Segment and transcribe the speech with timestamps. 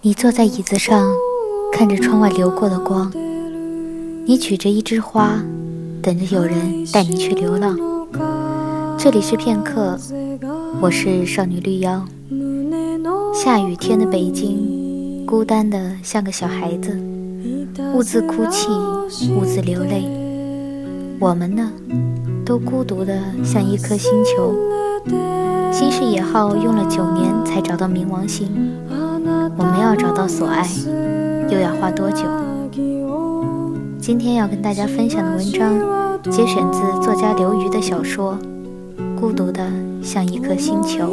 [0.00, 1.12] 你坐在椅子上，
[1.72, 3.12] 看着窗外流过的光。
[4.26, 5.42] 你举着一枝花，
[6.00, 7.76] 等着有人带你去流浪。
[8.96, 9.98] 这里是片刻，
[10.80, 12.04] 我是少女绿妖。
[13.34, 16.96] 下雨天的北京，孤单的像个小孩子，
[17.92, 18.68] 兀自哭泣，
[19.34, 20.04] 兀自流泪。
[21.18, 21.72] 我们呢，
[22.46, 24.54] 都孤独的像一颗星球。
[25.72, 28.48] 新视野号用了九年才找到冥王星。
[29.58, 30.64] 我们要找到所爱，
[31.50, 32.22] 又要花多久？
[33.98, 38.38] 今天要跟大家分享的文章，节选自作家刘瑜的小说
[39.20, 39.68] 《孤独的
[40.00, 41.12] 像一颗星球》。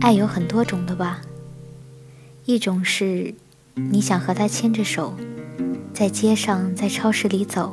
[0.00, 1.20] 爱有很多种的吧，
[2.46, 3.32] 一种是
[3.74, 5.14] 你想和他牵着手，
[5.94, 7.72] 在街上，在超市里走，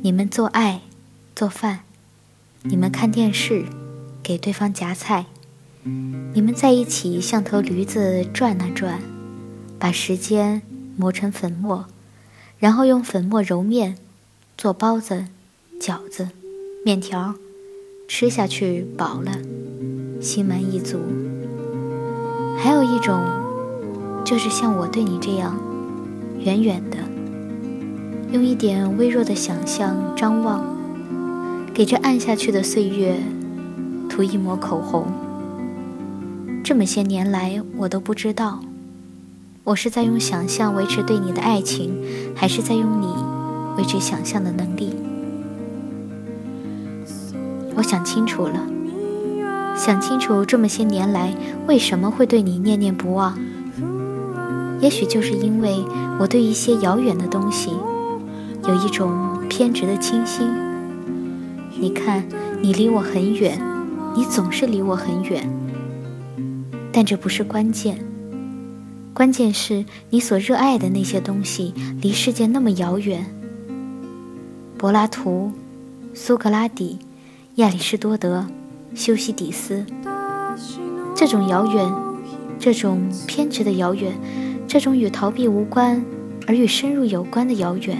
[0.00, 0.82] 你们做爱，
[1.34, 1.80] 做饭，
[2.62, 3.64] 你们看电视，
[4.22, 5.26] 给对方夹菜，
[5.82, 9.02] 你们在一起像头驴子转啊转，
[9.76, 10.62] 把时间
[10.96, 11.86] 磨成粉末，
[12.60, 13.96] 然后用粉末揉面，
[14.56, 15.26] 做包子、
[15.80, 16.28] 饺子、
[16.84, 17.34] 面条，
[18.06, 19.32] 吃下去饱了。
[20.20, 21.00] 心满意足。
[22.56, 23.20] 还有一种，
[24.24, 25.58] 就是像我对你这样，
[26.38, 26.98] 远远的，
[28.32, 30.64] 用一点微弱的想象张望，
[31.74, 33.16] 给这暗下去的岁月
[34.08, 35.06] 涂一抹口红。
[36.62, 38.60] 这么些年来，我都不知道，
[39.64, 41.92] 我是在用想象维持对你的爱情，
[42.36, 43.08] 还是在用你
[43.76, 44.94] 维持想象的能力。
[47.74, 48.64] 我想清楚了。
[49.76, 51.34] 想清楚，这么些年来
[51.66, 53.36] 为什么会对你念念不忘？
[54.80, 55.84] 也许就是因为
[56.20, 57.72] 我对一些遥远的东西
[58.70, 60.46] 有一种偏执的清新。
[61.76, 62.24] 你看，
[62.62, 63.60] 你离我很远，
[64.14, 65.50] 你总是离我很远，
[66.92, 67.98] 但这不是关键。
[69.12, 73.26] 关键是你所热爱的那些东西离世界那么遥远。
[74.78, 75.50] 柏拉图、
[76.14, 77.00] 苏格拉底、
[77.56, 78.46] 亚里士多德。
[78.94, 79.84] 修昔底斯，
[81.14, 81.92] 这种遥远，
[82.58, 84.12] 这种偏执的遥远，
[84.66, 86.04] 这种与逃避无关
[86.46, 87.96] 而与深入有关的遥远，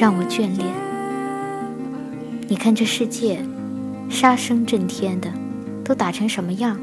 [0.00, 0.66] 让我眷恋。
[2.48, 3.44] 你看这世界，
[4.08, 5.30] 杀声震天的，
[5.84, 6.80] 都打成什么样？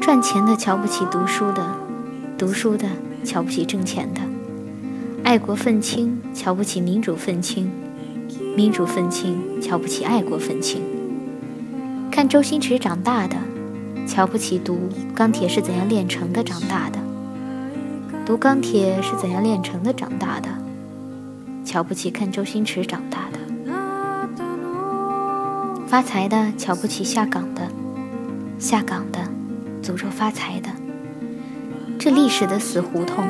[0.00, 1.64] 赚钱的瞧不起读书的，
[2.36, 2.88] 读书的
[3.22, 4.20] 瞧不起挣钱的，
[5.22, 7.70] 爱国愤青瞧不起民主愤青，
[8.56, 10.82] 民主愤青瞧不起爱国愤青。
[12.10, 13.36] 看周星驰长大的，
[14.08, 16.98] 瞧不起读《钢铁是怎样炼成的》长大的；
[18.26, 20.48] 读《钢铁是怎样炼成的》长大的，
[21.66, 23.40] 瞧不起看周星驰长大的；
[25.88, 27.62] 发财的瞧不起下岗的，
[28.56, 29.18] 下岗的
[29.82, 30.68] 诅咒发财的。
[31.98, 33.26] 这历史的死胡同，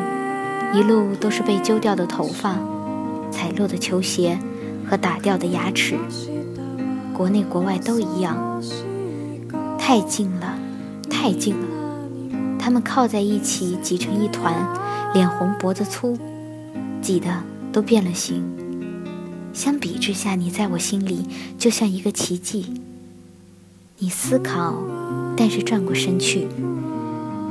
[0.75, 2.57] 一路都是被揪掉的头发、
[3.31, 4.39] 踩落的球鞋
[4.87, 5.97] 和打掉的牙齿。
[7.15, 8.63] 国内国外都一样，
[9.79, 10.59] 太近了，
[11.09, 11.67] 太近了。
[12.59, 14.55] 他们靠在一起，挤成一团，
[15.15, 16.19] 脸红脖子粗，
[17.01, 17.29] 挤得
[17.77, 18.43] 都变了形。
[19.53, 21.27] 相比之下，你在我心里
[21.59, 22.73] 就像一个奇迹。
[23.99, 24.83] 你思考，
[25.37, 26.49] 但是转过身去，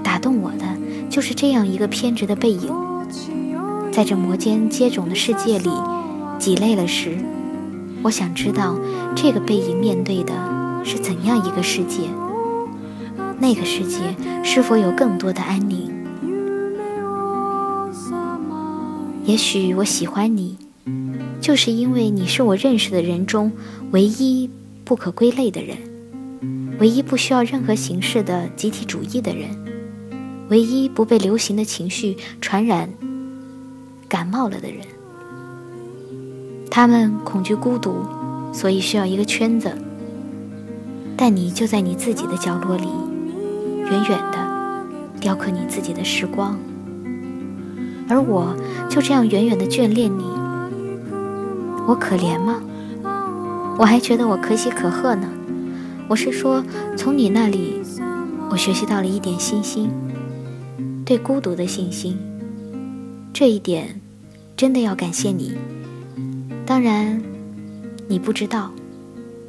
[0.01, 0.65] 打动我的
[1.11, 2.73] 就是这样一个偏执的背影。
[3.91, 5.69] 在这摩肩接踵的世界里，
[6.39, 7.19] 挤累了时。
[8.01, 8.79] 我想知道
[9.15, 10.33] 这个背影面对的
[10.83, 12.09] 是怎样一个世界？
[13.37, 13.99] 那个世界
[14.43, 15.94] 是否有更多的安宁？
[19.25, 20.55] 也许我喜欢你，
[21.41, 23.51] 就是因为你是我认识的人中
[23.89, 24.47] 唯一
[24.83, 25.77] 不可归类的人，
[26.79, 29.49] 唯一不需要任何形式的集体主义的人，
[30.49, 32.87] 唯一不被流行的情绪传染、
[34.07, 34.85] 感冒了的人。
[36.69, 37.95] 他们恐惧孤独，
[38.53, 39.75] 所以需要一个圈子。
[41.17, 42.87] 但你就在你自己的角落里，
[43.79, 44.85] 远远的
[45.19, 46.59] 雕刻你自己的时光，
[48.09, 48.53] 而我
[48.95, 50.23] 就这样远远的眷恋你。
[51.85, 52.63] 我可怜吗？
[53.77, 55.27] 我还觉得我可喜可贺呢。
[56.07, 56.63] 我是说，
[56.95, 57.81] 从你那里，
[58.49, 59.89] 我学习到了一点信心，
[61.03, 62.17] 对孤独的信心。
[63.33, 63.99] 这一点，
[64.55, 65.57] 真的要感谢你。
[66.65, 67.21] 当然，
[68.07, 68.71] 你不知道，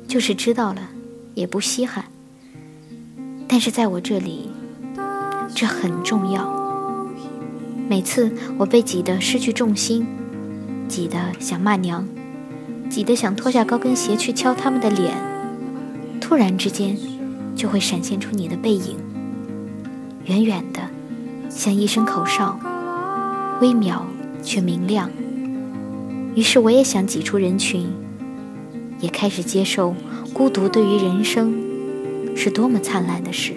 [0.09, 0.81] 就是知道了，
[1.35, 2.07] 也不稀罕。
[3.47, 4.51] 但是在我这里，
[5.55, 6.66] 这很重要。
[7.89, 10.07] 每次我被挤得失去重心，
[10.89, 12.07] 挤得想骂娘，
[12.91, 15.15] 挤得想脱下高跟鞋去敲他们的脸，
[16.21, 16.97] 突然之间，
[17.55, 18.97] 就会闪现出你的背影，
[20.25, 20.81] 远远的，
[21.49, 22.59] 像一声口哨，
[23.61, 24.01] 微渺
[24.43, 25.09] 却明亮。
[26.35, 27.87] 于是我也想挤出人群，
[29.01, 29.95] 也开始接受
[30.33, 31.55] 孤独对于人生
[32.35, 33.53] 是多么灿烂的事。